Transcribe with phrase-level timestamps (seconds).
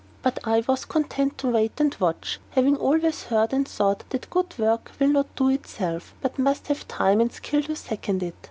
[0.23, 4.57] But I was content to wait and watch, having always heard and thought that good
[4.57, 8.33] work will not do itself, but must have time and skill to second it.